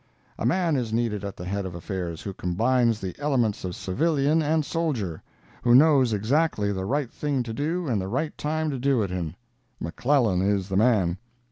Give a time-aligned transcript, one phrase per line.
[0.39, 4.41] A man is needed at the head of affairs who combines the elements of civilian
[4.41, 5.21] and soldier;
[5.61, 9.11] who knows exactly the right thing to do and the right time to do it
[9.11, 9.35] in.
[9.79, 11.19] McClellan is the man.